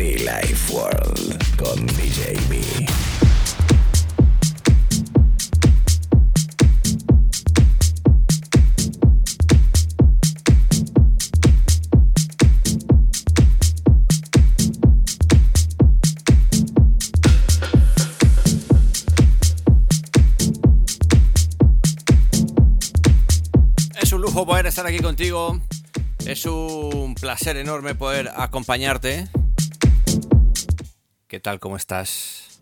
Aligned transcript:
Be 0.00 0.16
Life 0.16 0.72
World 0.72 1.36
con 1.58 1.86
DJ 1.88 2.32
B. 2.48 2.86
Poder 24.46 24.66
estar 24.66 24.86
aquí 24.86 24.98
contigo. 24.98 25.60
Es 26.26 26.44
un 26.44 27.14
placer 27.14 27.56
enorme 27.56 27.94
poder 27.94 28.30
acompañarte. 28.34 29.28
¿Qué 31.30 31.38
tal? 31.38 31.60
¿Cómo 31.60 31.76
estás? 31.76 32.58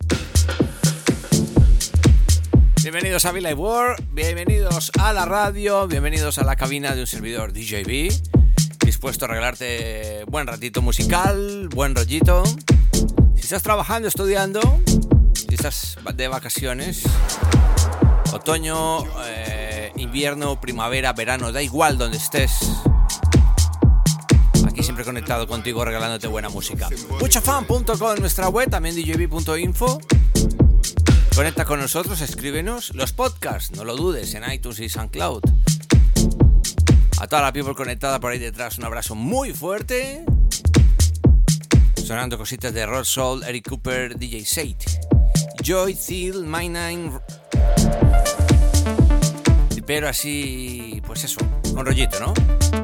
Bienvenidos 2.82 3.24
a 3.24 3.32
Villa 3.32 3.54
World, 3.54 4.12
bienvenidos 4.12 4.92
a 5.00 5.14
la 5.14 5.24
radio, 5.24 5.88
bienvenidos 5.88 6.36
a 6.36 6.44
la 6.44 6.54
cabina 6.54 6.94
de 6.94 7.00
un 7.00 7.06
servidor 7.06 7.54
DJB. 7.54 8.12
Dispuesto 8.84 9.24
a 9.24 9.28
regalarte 9.28 10.22
buen 10.26 10.46
ratito 10.46 10.82
musical, 10.82 11.70
buen 11.70 11.94
rollito. 11.94 12.42
Si 13.36 13.40
estás 13.40 13.62
trabajando, 13.62 14.06
estudiando, 14.06 14.60
si 15.32 15.54
estás 15.54 15.96
de 16.14 16.28
vacaciones, 16.28 17.04
otoño, 18.34 18.98
eh, 19.28 19.92
invierno, 19.96 20.60
primavera, 20.60 21.14
verano, 21.14 21.52
da 21.52 21.62
igual 21.62 21.96
donde 21.96 22.18
estés. 22.18 22.52
Siempre 24.98 25.12
conectado 25.12 25.46
contigo 25.46 25.84
regalándote 25.84 26.26
buena 26.26 26.48
música. 26.48 26.88
Muchofan.com, 27.20 28.16
nuestra 28.18 28.48
web, 28.48 28.68
también 28.68 28.96
djb.info. 28.96 30.00
Conecta 31.36 31.64
con 31.64 31.78
nosotros, 31.78 32.20
escríbenos 32.20 32.92
los 32.96 33.12
podcasts, 33.12 33.70
no 33.76 33.84
lo 33.84 33.94
dudes, 33.94 34.34
en 34.34 34.50
iTunes 34.50 34.80
y 34.80 34.88
SoundCloud. 34.88 35.42
A 37.20 37.28
toda 37.28 37.42
la 37.42 37.52
people 37.52 37.76
conectada 37.76 38.18
por 38.18 38.32
ahí 38.32 38.40
detrás, 38.40 38.76
un 38.78 38.86
abrazo 38.86 39.14
muy 39.14 39.52
fuerte. 39.52 40.24
Sonando 41.94 42.36
cositas 42.36 42.74
de 42.74 42.84
Rod 42.84 43.04
Soul, 43.04 43.44
Eric 43.44 43.68
Cooper, 43.68 44.18
DJ 44.18 44.44
Sate, 44.44 44.84
Joy 45.62 45.94
Thiel, 45.94 46.42
My 46.44 46.68
Nine. 46.68 47.12
Pero 49.86 50.08
así, 50.08 51.00
pues 51.06 51.22
eso, 51.22 51.38
con 51.72 51.86
rollito, 51.86 52.18
¿no? 52.18 52.34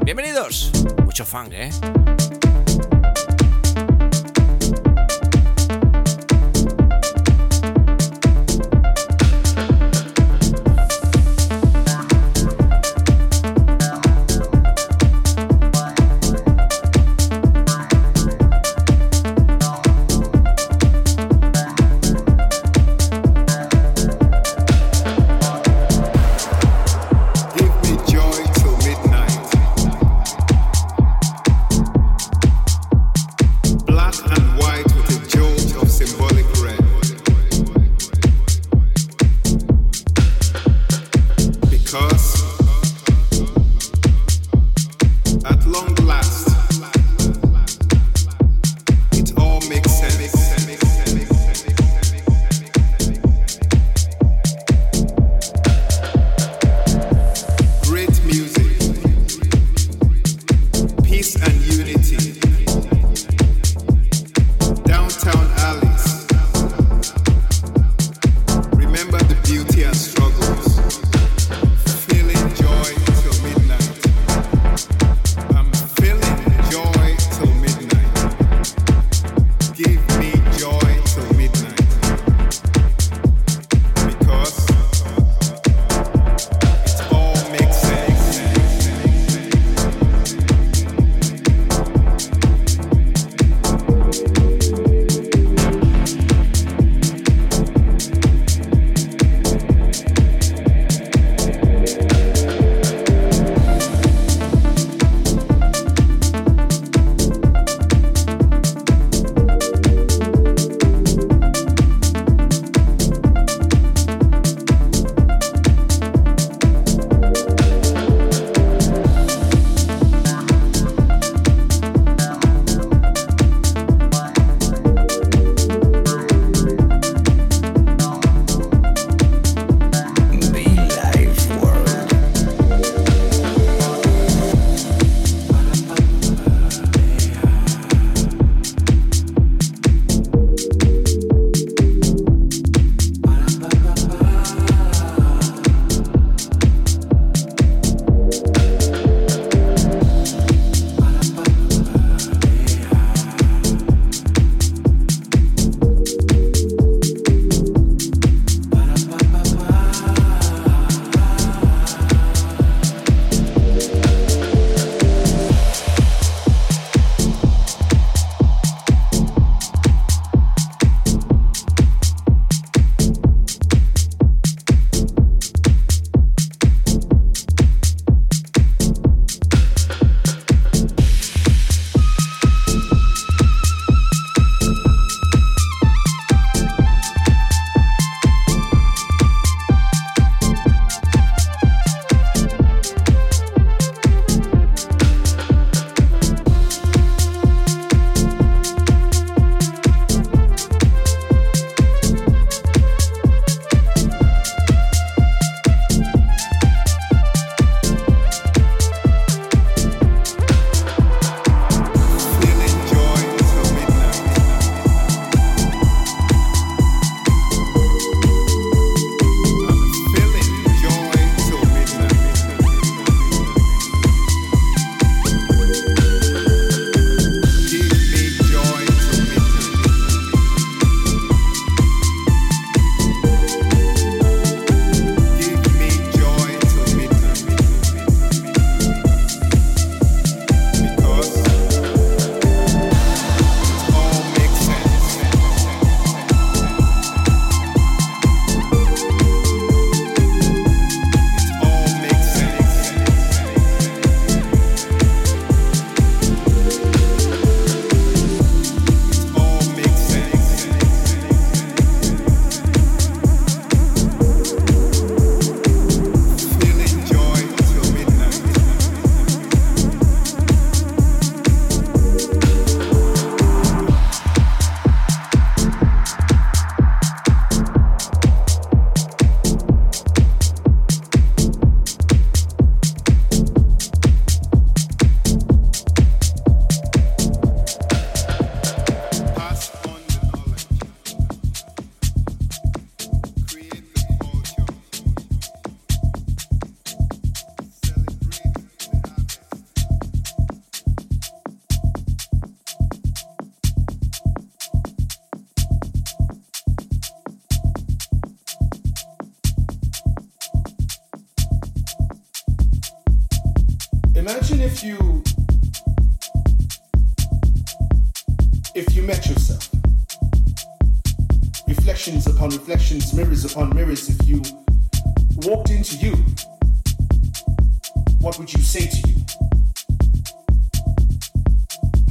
Bienvenidos. 0.02 0.70
Mucho 1.04 1.24
fan, 1.24 1.52
¿eh? 1.52 1.70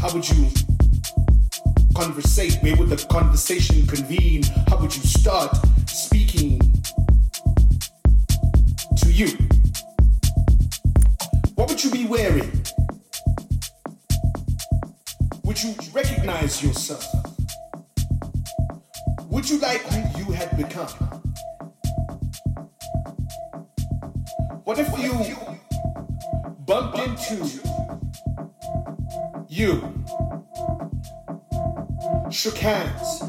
How 0.03 0.11
would 0.11 0.29
you 0.29 0.49
conversate? 1.95 2.57
Where 2.61 2.75
would 2.75 2.89
the 2.89 2.97
conversation 3.09 3.87
convene? 3.87 4.43
How 4.67 4.75
would 4.75 4.93
you 4.93 5.01
start 5.01 5.57
speaking 5.87 6.59
to 8.97 9.09
you? 9.09 9.29
What 11.55 11.69
would 11.69 11.81
you 11.81 11.89
be 11.89 12.03
wearing? 12.03 12.51
Would 15.45 15.63
you 15.63 15.73
recognize 15.93 16.61
yourself? 16.61 17.05
Would 19.29 19.49
you 19.49 19.57
like 19.59 19.83
who 19.83 20.19
you 20.19 20.31
had 20.33 20.57
become? 20.57 20.89
What 24.65 24.79
if 24.79 24.89
you 24.99 25.13
bumped 26.65 26.99
into 26.99 27.82
you, 29.53 30.03
shook 32.31 32.57
hands, 32.57 33.21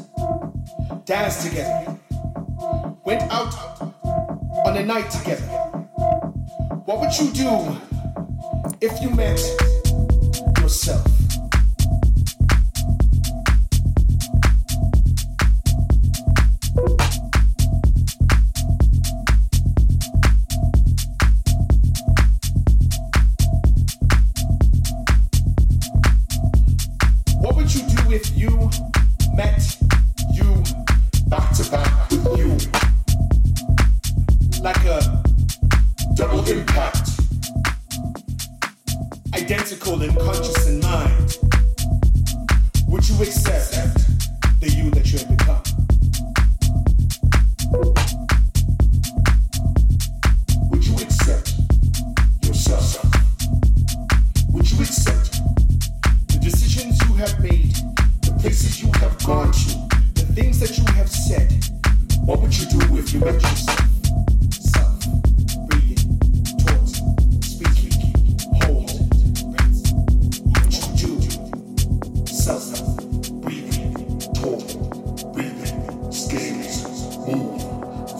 danced 1.05 1.47
together, 1.47 1.99
went 3.05 3.21
out 3.31 3.53
on 4.65 4.75
a 4.75 4.83
night 4.83 5.11
together? 5.11 5.45
What 6.85 6.99
would 6.99 7.15
you 7.19 7.31
do 7.31 7.77
if 8.81 8.99
you 9.03 9.11
met 9.11 9.39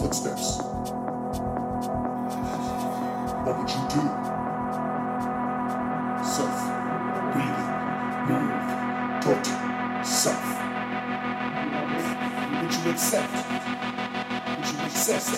footsteps. 0.06 0.58
What 3.44 3.58
would 3.58 3.70
you 3.70 3.82
do? 3.90 4.02
self, 6.22 6.58
breathing, 7.32 7.70
move, 8.28 8.54
thought, 9.24 9.46
self. 10.04 10.46
Would 12.62 12.72
you 12.74 12.90
accept? 12.92 13.34
Would 14.56 14.68
you 14.70 14.78
accept? 14.86 15.28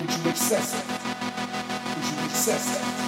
Would 0.00 0.12
you 0.14 0.30
accept? 0.30 0.70
Would 1.94 2.06
you 2.10 2.18
accept 2.26 2.64
who 2.64 3.07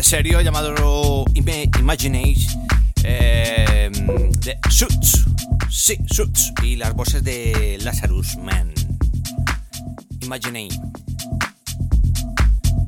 bastante 0.00 0.16
serio, 0.16 0.40
llamado 0.40 1.24
Ima- 1.34 1.78
Imaginage 1.78 2.46
eh, 3.04 3.90
de 4.40 4.58
Suits. 4.70 5.26
Sí, 5.70 5.98
Suits. 6.10 6.52
Y 6.62 6.76
las 6.76 6.94
voces 6.94 7.22
de 7.22 7.78
Lazarus 7.82 8.36
Man. 8.38 8.72
Imaginate. 10.22 10.80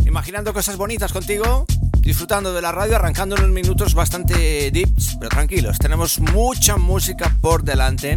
Imaginando 0.06 0.54
cosas 0.54 0.76
bonitas 0.76 1.12
contigo, 1.12 1.66
disfrutando 2.00 2.54
de 2.54 2.62
la 2.62 2.72
radio, 2.72 2.96
arrancando 2.96 3.36
unos 3.36 3.50
minutos 3.50 3.92
bastante 3.94 4.70
deeps, 4.70 5.16
pero 5.18 5.28
tranquilos. 5.28 5.78
Tenemos 5.78 6.18
mucha 6.18 6.76
música 6.78 7.34
por 7.42 7.62
delante 7.62 8.16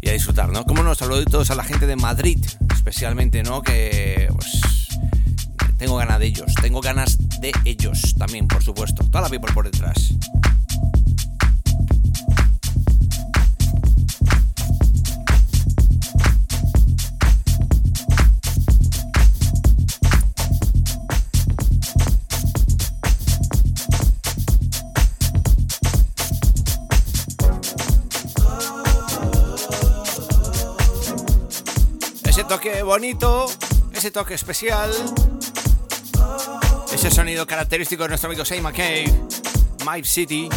y 0.00 0.08
a 0.08 0.12
disfrutar, 0.12 0.50
¿no? 0.50 0.64
Como 0.64 0.82
nos 0.84 0.98
saluditos 0.98 1.50
a 1.50 1.54
la 1.56 1.64
gente 1.64 1.86
de 1.88 1.96
Madrid, 1.96 2.38
especialmente, 2.72 3.42
¿no? 3.42 3.62
Que 3.62 4.28
pues 4.32 4.60
tengo 5.84 5.98
ganas 5.98 6.18
de 6.18 6.26
ellos, 6.28 6.54
tengo 6.62 6.80
ganas 6.80 7.18
de 7.40 7.52
ellos 7.66 8.14
también, 8.16 8.48
por 8.48 8.62
supuesto. 8.62 9.04
Toda 9.04 9.20
la 9.20 9.28
people 9.28 9.52
por 9.52 9.70
detrás. 9.70 10.14
ese 32.24 32.44
toque 32.44 32.82
bonito, 32.82 33.46
ese 33.92 34.10
toque 34.10 34.32
especial, 34.32 34.90
ese 36.94 37.10
sonido 37.10 37.44
característico 37.44 38.04
de 38.04 38.10
nuestro 38.10 38.28
amigo 38.30 38.44
Say 38.44 38.60
McCabe, 38.60 39.12
My 39.84 40.04
City, 40.04 40.48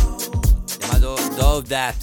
llamado 0.80 1.16
Dove 1.36 1.68
That. 1.68 1.96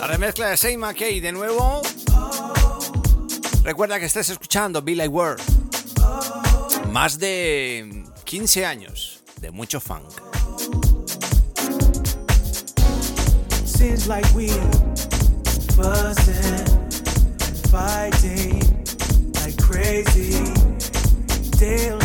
La 0.00 0.06
remezcla 0.06 0.48
de 0.48 0.56
Say 0.56 0.78
McCabe 0.78 1.20
de 1.20 1.30
nuevo. 1.30 1.82
Recuerda 3.62 4.00
que 4.00 4.06
estás 4.06 4.30
escuchando 4.30 4.80
Be 4.80 4.96
Like 4.96 5.10
World. 5.10 5.42
Más 6.90 7.18
de 7.18 8.02
15 8.24 8.64
años 8.64 9.20
de 9.42 9.50
mucho 9.50 9.78
funk. 9.78 10.08
still 21.60 21.99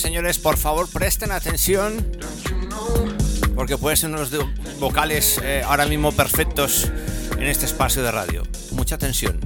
Señores, 0.00 0.38
por 0.38 0.56
favor 0.56 0.88
presten 0.88 1.30
atención 1.30 2.16
porque 3.54 3.76
puede 3.76 3.96
ser 3.96 4.08
uno 4.08 4.24
de 4.24 4.38
los 4.38 4.80
vocales 4.80 5.38
eh, 5.44 5.62
ahora 5.62 5.84
mismo 5.84 6.10
perfectos 6.10 6.90
en 7.36 7.42
este 7.42 7.66
espacio 7.66 8.02
de 8.02 8.10
radio. 8.10 8.42
Mucha 8.70 8.94
atención, 8.94 9.38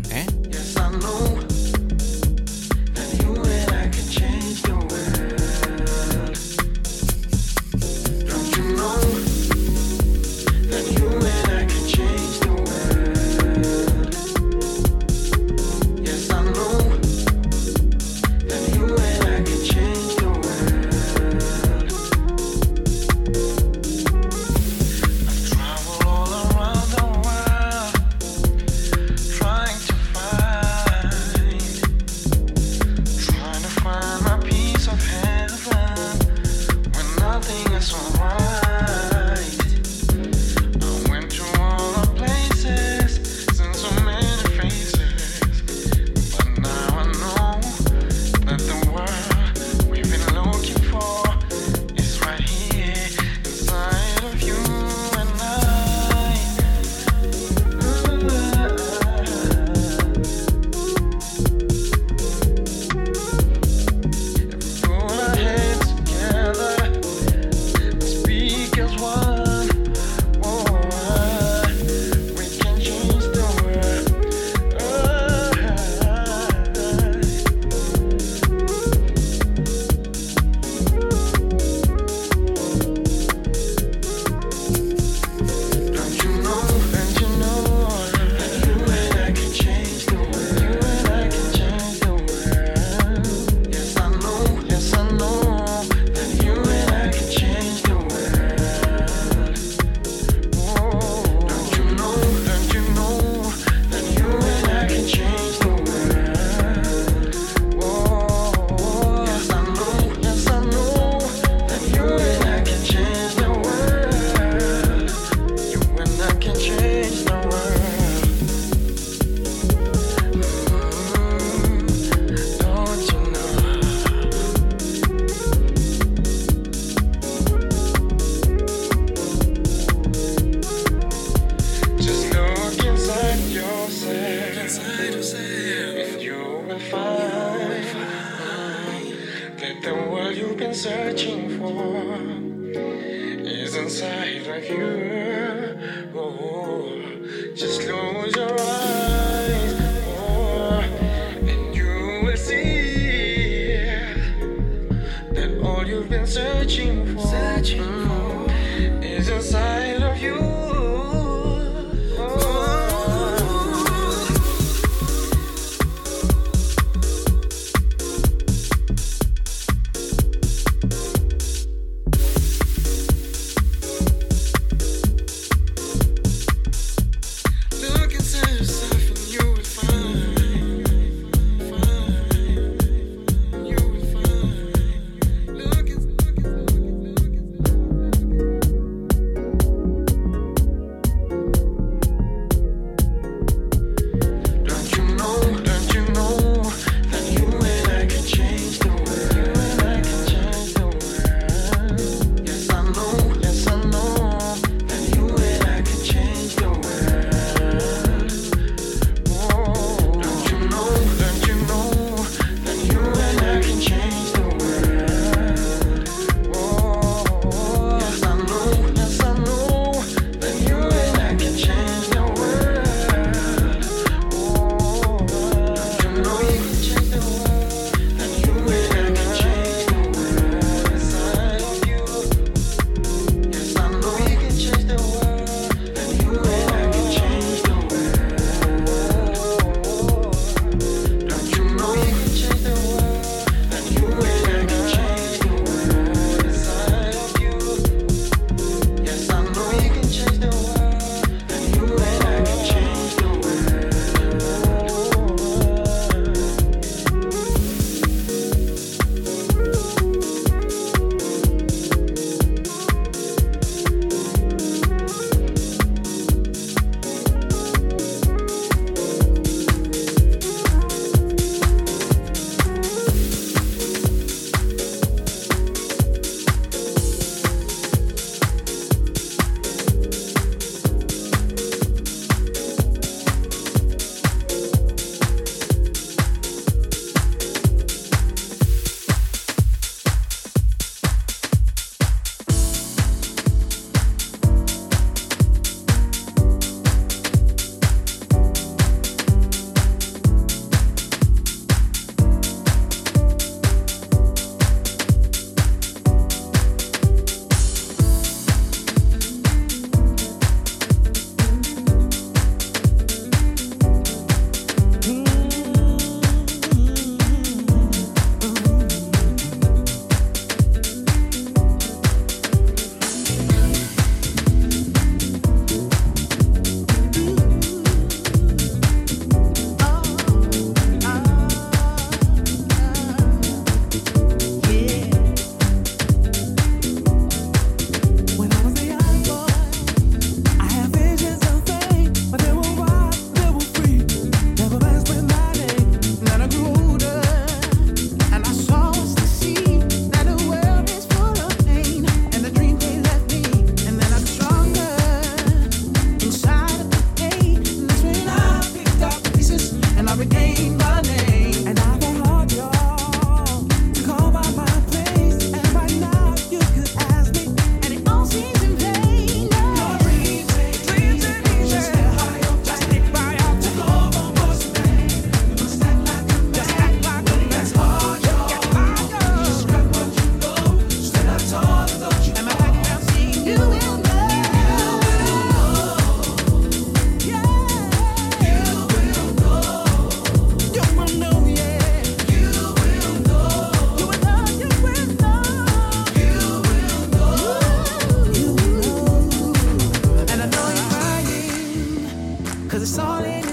the 402.85 402.91
solid 402.91 403.44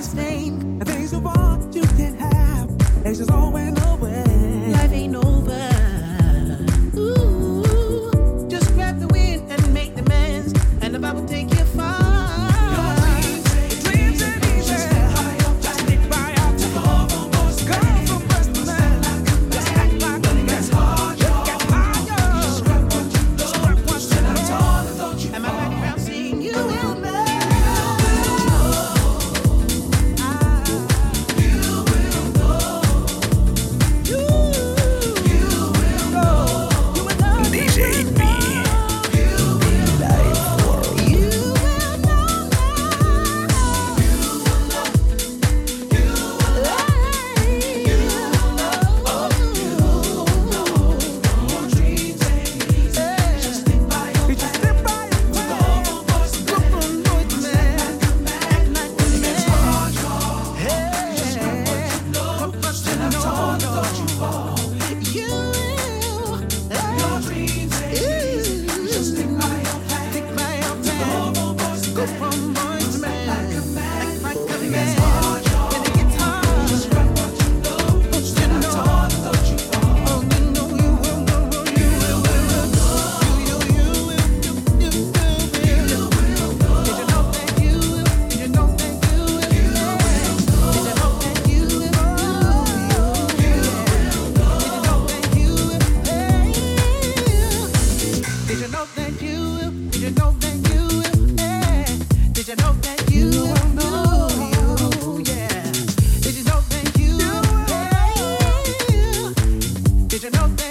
Nothing. 110.34 110.71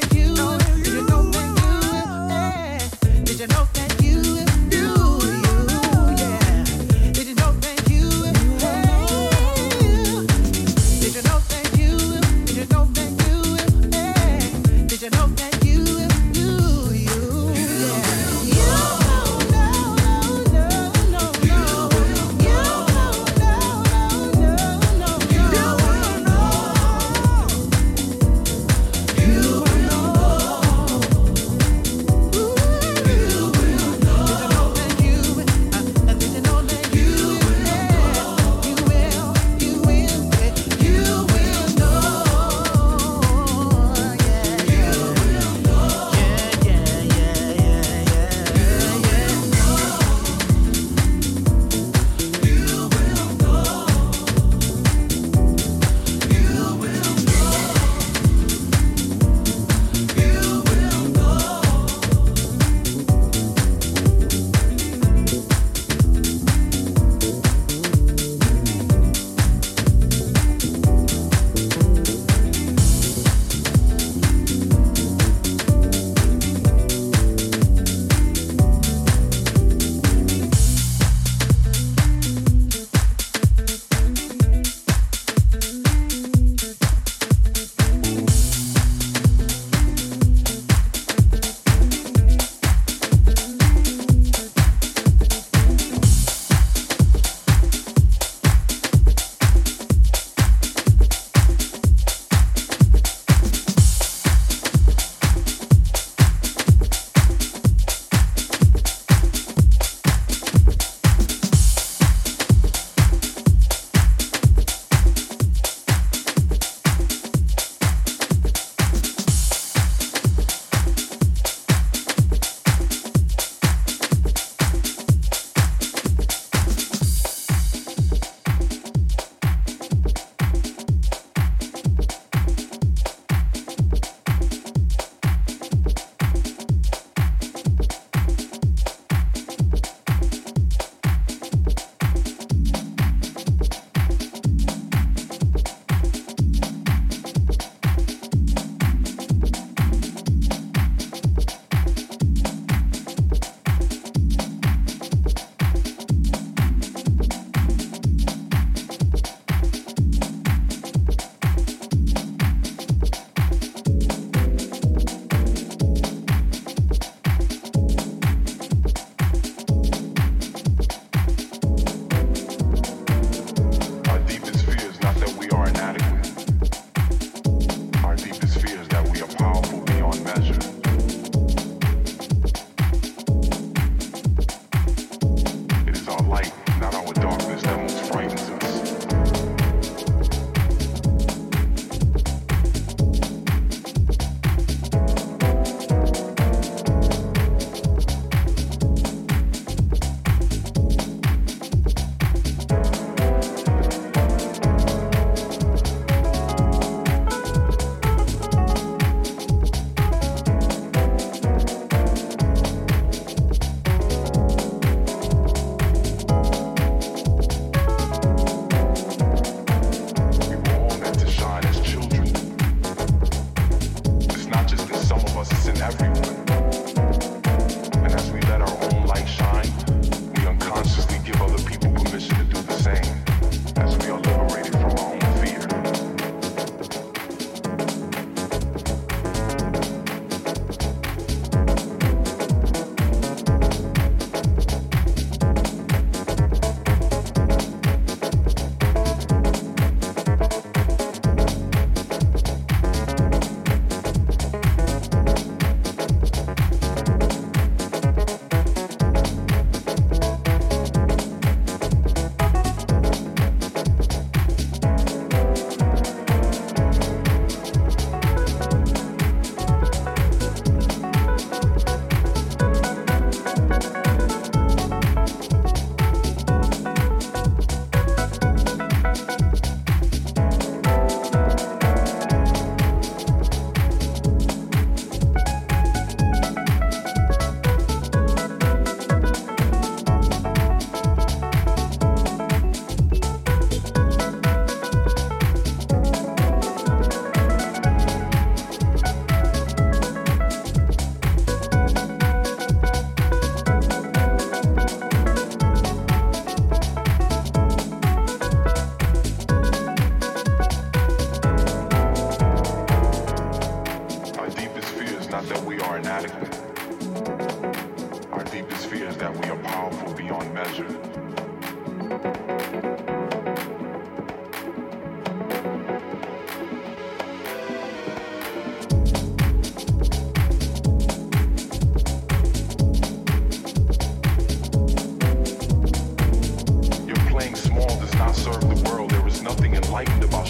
I 338.31 338.33
serve 338.33 338.61
the 338.61 338.89
world, 338.89 339.11
There 339.11 339.27
is 339.27 339.43
nothing 339.43 339.75
enlightened 339.75 340.23
about 340.23 340.47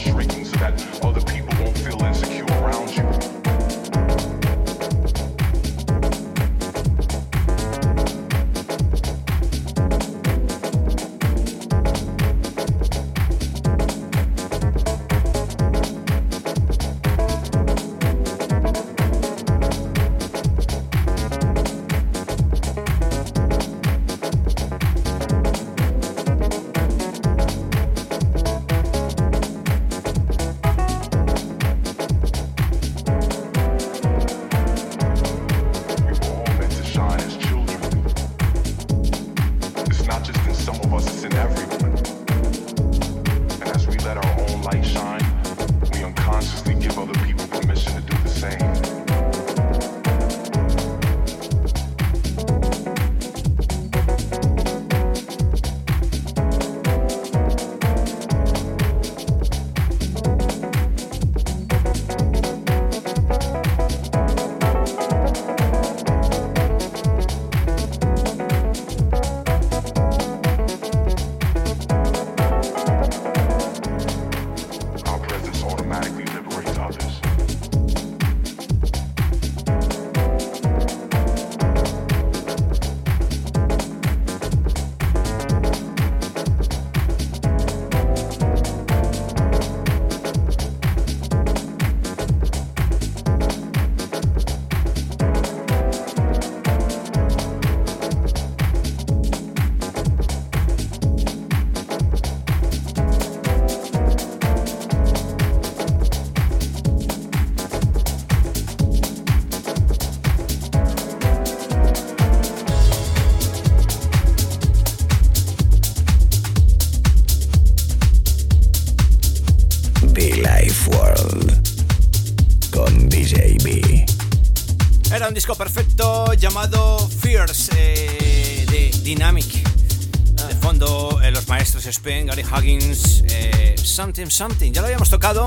Gary 132.26 132.44
Huggins, 132.44 133.24
eh, 133.28 133.74
Something 133.76 134.28
Something. 134.28 134.72
Ya 134.72 134.82
lo 134.82 134.86
habíamos 134.86 135.11
tocado, 135.11 135.44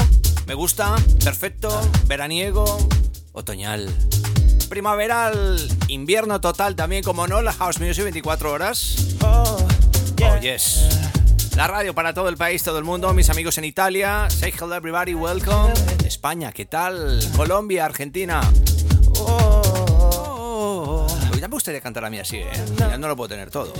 me 0.47 0.53
gusta, 0.53 0.95
perfecto, 1.23 1.69
veraniego, 2.05 2.77
otoñal, 3.31 3.89
primaveral, 4.69 5.65
invierno 5.87 6.41
total 6.41 6.75
también, 6.75 7.03
como 7.03 7.25
no, 7.25 7.41
la 7.41 7.53
House 7.53 7.79
Music 7.79 8.03
24 8.03 8.51
horas. 8.51 9.15
Oh, 9.21 9.57
oh, 10.23 10.39
yes. 10.41 10.85
La 11.55 11.67
radio 11.67 11.93
para 11.93 12.13
todo 12.13 12.27
el 12.27 12.35
país, 12.35 12.63
todo 12.63 12.79
el 12.79 12.83
mundo, 12.83 13.13
mis 13.13 13.29
amigos 13.29 13.57
en 13.57 13.63
Italia, 13.63 14.27
say 14.29 14.51
hello 14.51 14.75
everybody, 14.75 15.13
welcome. 15.13 15.73
España, 16.05 16.51
¿qué 16.51 16.65
tal? 16.65 17.19
Colombia, 17.35 17.85
Argentina. 17.85 18.41
Gustaría 21.63 21.79
cantar 21.79 22.03
a 22.03 22.09
mí 22.09 22.19
así, 22.19 22.39
¿eh? 22.39 22.51
Ya 22.77 22.97
no 22.97 23.07
lo 23.07 23.15
puedo 23.15 23.29
tener 23.29 23.49
todo. 23.49 23.71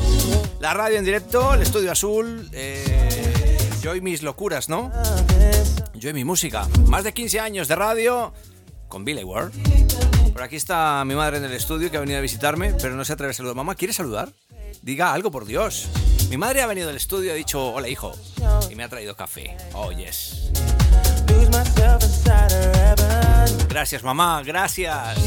La 0.62 0.74
radio 0.74 1.00
en 1.00 1.04
directo, 1.04 1.54
el 1.54 1.64
estudio 1.64 1.92
azul, 1.92 2.50
eh, 2.54 3.58
yo 3.82 3.94
y 3.94 4.00
mis 4.00 4.24
locuras, 4.24 4.70
¿no? 4.70 4.90
Yo 5.94 6.10
y 6.10 6.14
mi 6.14 6.24
música. 6.24 6.66
Más 6.88 7.04
de 7.04 7.14
15 7.14 7.42
años 7.42 7.68
de 7.68 7.76
radio 7.76 8.32
con 8.88 9.04
Billy 9.04 9.26
Ward. 9.26 9.52
Por 10.32 10.44
aquí 10.44 10.56
está 10.56 11.04
mi 11.04 11.14
madre 11.14 11.40
en 11.40 11.44
el 11.44 11.52
estudio 11.52 11.92
que 11.92 11.98
ha 11.98 12.00
venido 12.00 12.20
a 12.20 12.22
visitarme, 12.22 12.74
pero 12.82 12.96
no 12.96 13.04
se 13.04 13.12
atreve 13.12 13.32
a 13.32 13.34
saludar. 13.34 13.58
Mamá, 13.58 13.76
¿quieres 13.76 13.98
saludar? 13.98 14.32
Diga 14.82 15.12
algo, 15.12 15.30
por 15.30 15.44
Dios. 15.44 15.90
Mi 16.30 16.38
madre 16.38 16.62
ha 16.62 16.68
venido 16.68 16.88
del 16.88 16.96
estudio 16.96 17.34
ha 17.34 17.36
dicho, 17.36 17.74
hola 17.74 17.90
hijo, 17.90 18.14
y 18.72 18.76
me 18.76 18.86
ha 18.86 18.88
traído 18.88 19.18
café. 19.18 19.58
Oh, 19.74 19.92
yes. 19.92 20.54
Gracias, 23.70 24.04
mamá, 24.04 24.42
gracias. 24.44 25.18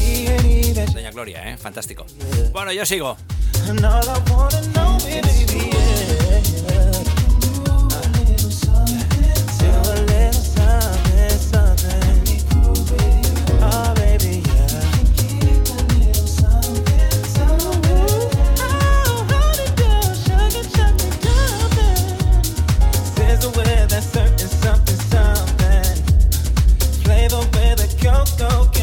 Doña 0.93 1.11
Gloria, 1.11 1.49
¿eh? 1.49 1.57
Fantástico. 1.57 2.05
Bueno, 2.51 2.71
yo 2.71 2.85
sigo. 2.85 3.17
go, 28.07 28.23
go. 28.37 28.76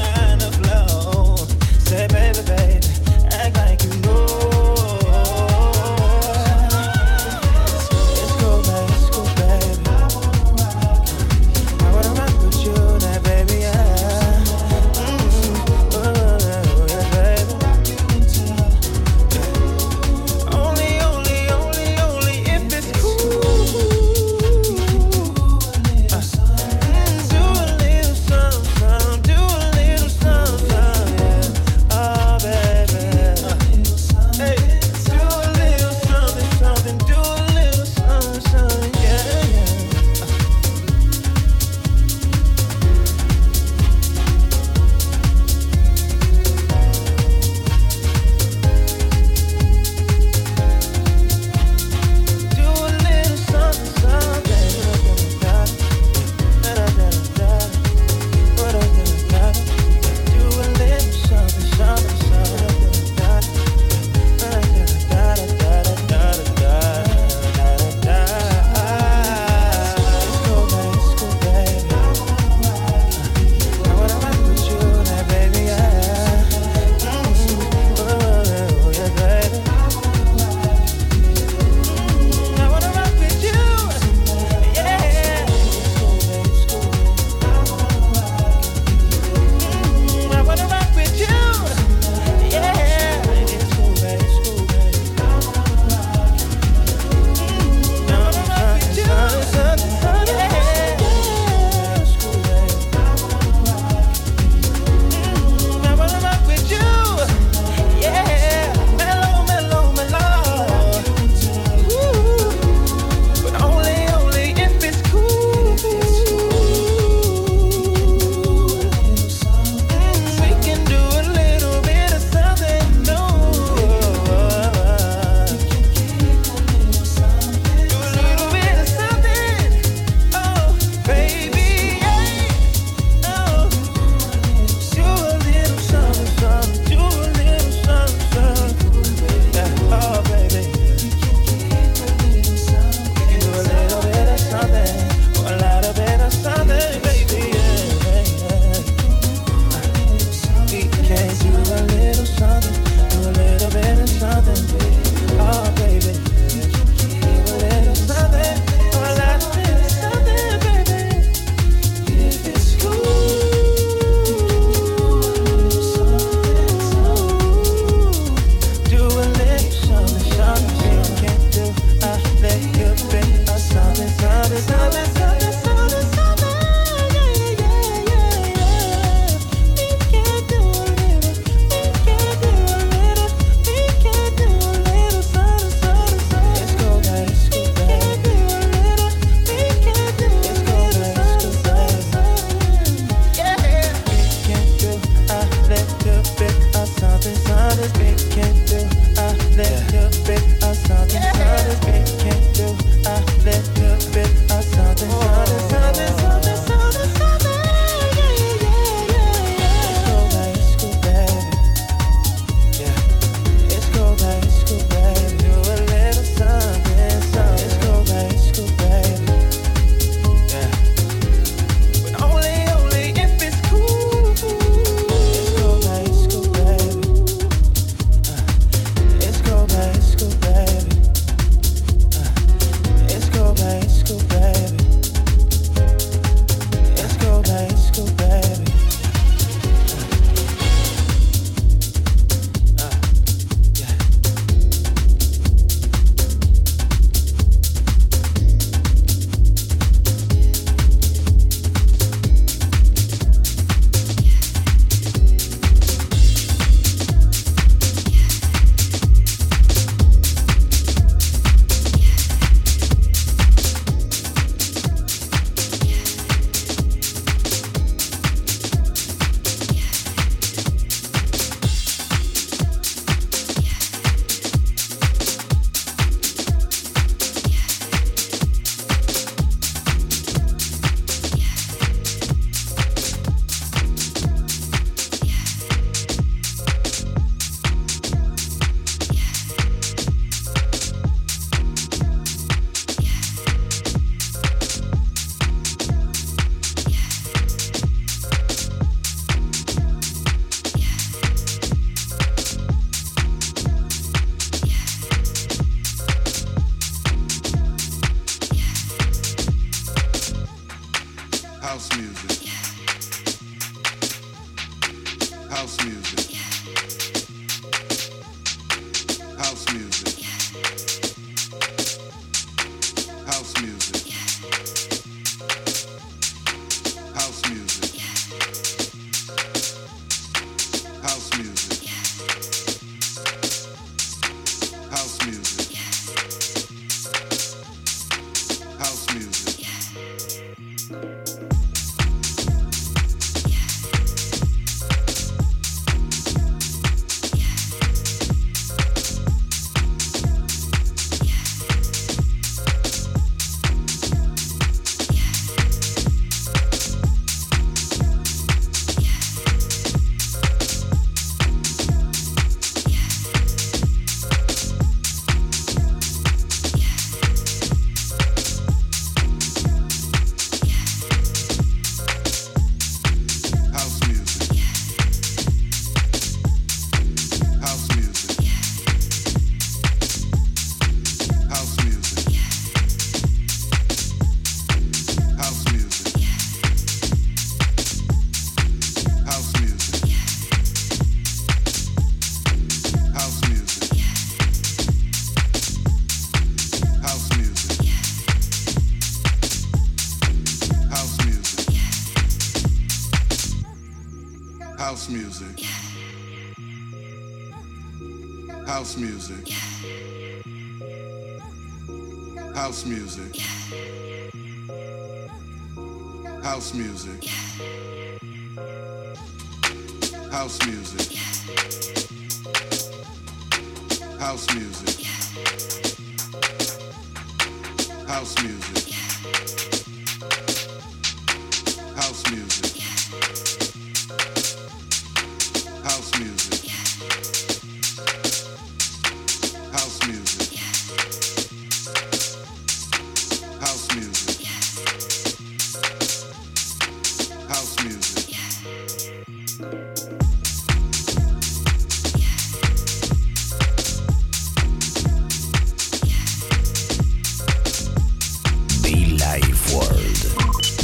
Life 459.25 459.75
World 459.75 460.21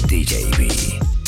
DJB. 0.09 1.20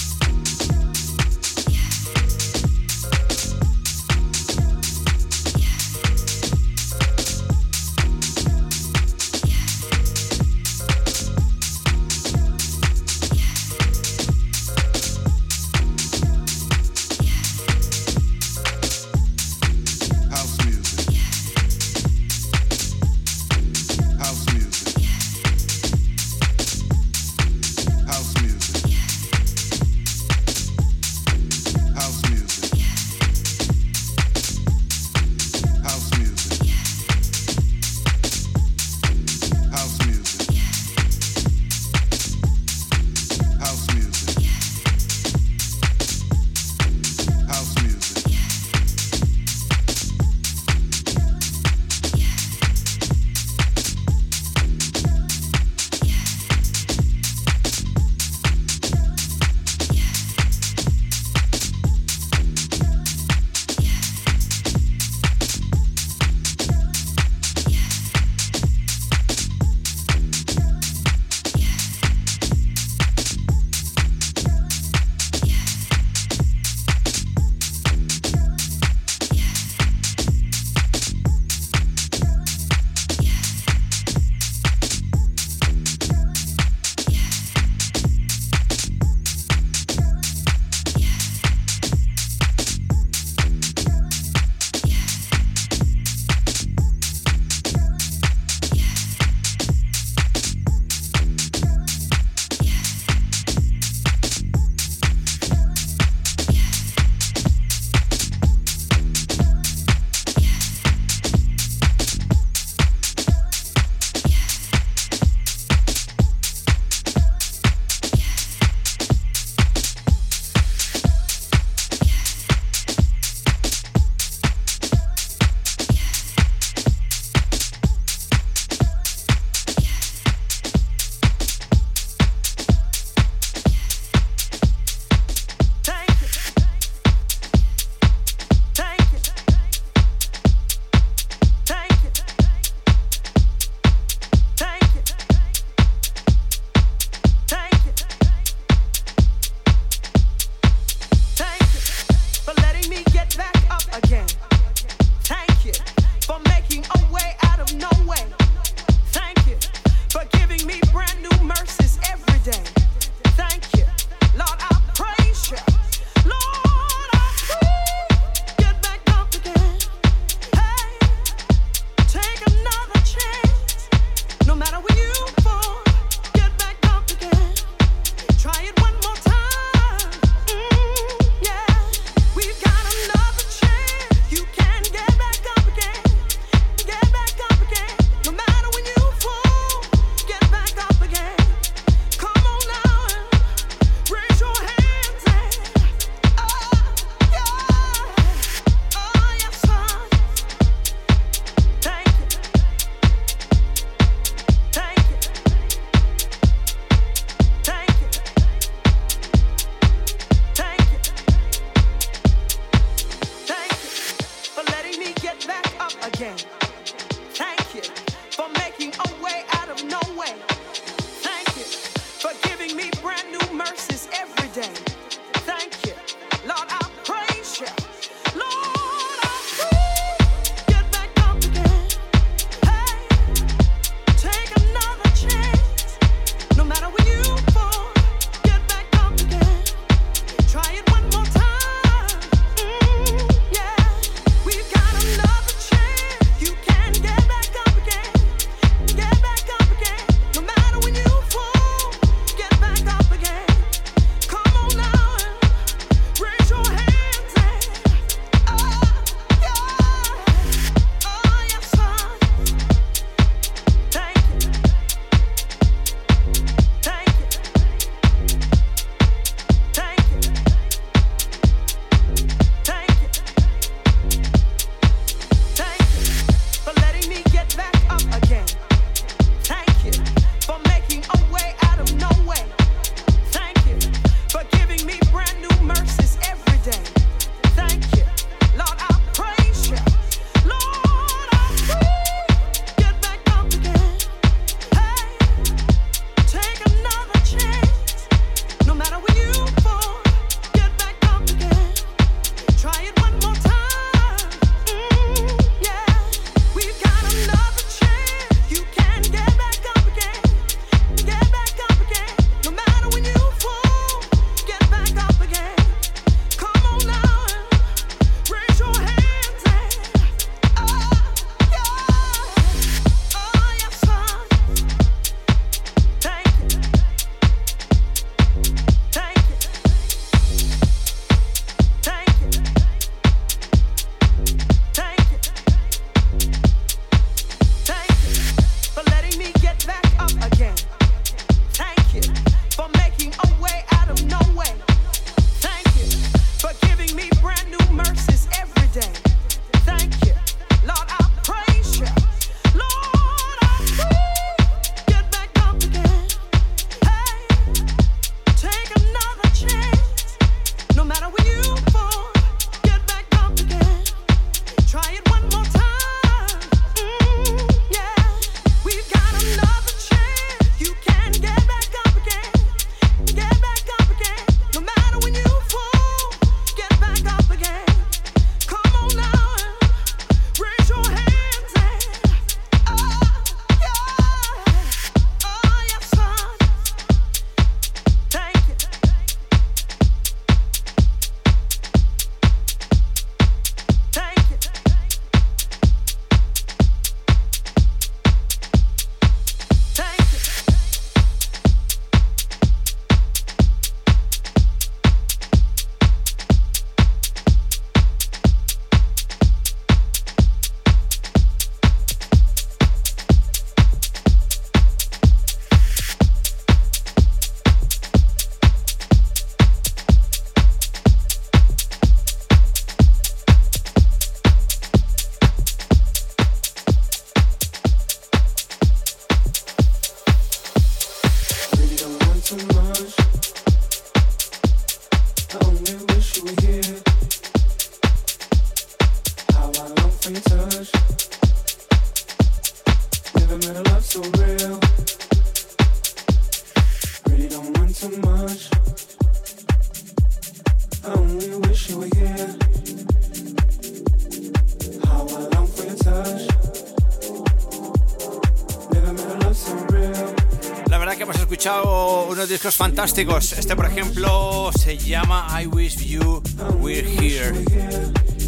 Discos 462.28 462.56
fantásticos. 462.56 463.32
Este, 463.32 463.56
por 463.56 463.66
ejemplo, 463.66 464.50
se 464.58 464.76
llama 464.78 465.26
I 465.40 465.46
Wish 465.46 465.78
You 465.78 466.22
Were 466.60 466.80
Here. 466.80 467.32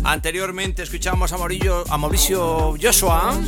Anteriormente 0.03 0.83
escuchamos 0.83 1.33
a 1.33 1.37
a 1.37 1.99
Mauricio 1.99 2.77
Joshua. 2.81 3.39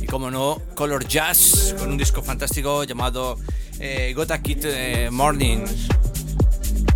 Y 0.00 0.06
como 0.06 0.30
no, 0.30 0.60
Color 0.74 1.06
Jazz, 1.06 1.74
con 1.78 1.90
un 1.90 1.96
disco 1.96 2.22
fantástico 2.22 2.84
llamado 2.84 3.38
eh, 3.78 4.12
Gota 4.14 4.40
Kit 4.42 4.64
eh, 4.64 5.08
Morning. 5.10 5.64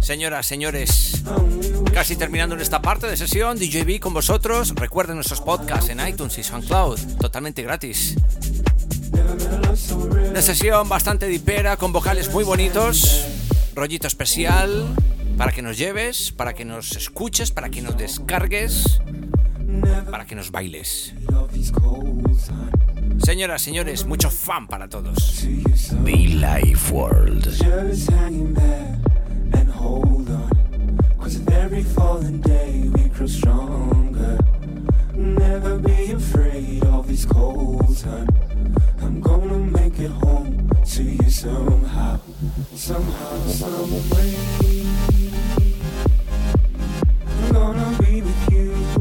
Señoras, 0.01 0.47
señores, 0.47 1.23
casi 1.93 2.17
terminando 2.17 2.55
en 2.55 2.61
esta 2.61 2.81
parte 2.81 3.07
de 3.07 3.17
sesión, 3.17 3.59
DJB 3.59 3.99
con 3.99 4.15
vosotros. 4.15 4.75
Recuerden 4.75 5.17
nuestros 5.17 5.41
podcasts 5.41 5.91
en 5.91 6.07
iTunes 6.07 6.39
y 6.39 6.43
SoundCloud, 6.43 7.19
totalmente 7.19 7.63
gratis. 7.63 8.15
Una 10.31 10.41
sesión 10.41 10.89
bastante 10.89 11.27
dipera, 11.27 11.77
con 11.77 11.93
vocales 11.93 12.33
muy 12.33 12.45
bonitos, 12.45 13.27
rollito 13.75 14.07
especial, 14.07 14.87
para 15.37 15.53
que 15.53 15.61
nos 15.61 15.77
lleves, 15.77 16.33
para 16.33 16.55
que 16.55 16.65
nos 16.65 16.93
escuches, 16.97 17.51
para 17.51 17.69
que 17.69 17.83
nos 17.83 17.97
descargues, 17.97 19.01
para 20.11 20.25
que 20.25 20.35
nos 20.35 20.51
bailes. 20.51 21.15
Señoras, 23.19 23.63
señores, 23.63 24.07
mucho 24.07 24.31
fan 24.31 24.67
para 24.67 24.89
todos. 24.89 25.47
Be 26.05 26.29
Life 26.29 26.93
World. 26.93 27.47
Never 35.17 35.79
be 35.79 36.13
afraid 36.13 36.85
of 36.85 37.09
these 37.09 37.25
cold 37.25 37.97
times. 37.97 38.46
I'm 39.07 39.21
gonna 39.21 39.59
make 39.59 40.01
it 40.01 40.11
home 40.11 40.69
to 40.85 41.03
you 41.05 41.31
somehow, 41.31 42.19
somehow, 42.75 43.47
some 43.47 43.93
way. 44.11 44.35
I'm 47.29 47.53
gonna 47.53 47.99
be 48.03 48.23
with 48.23 48.51
you. 48.51 48.96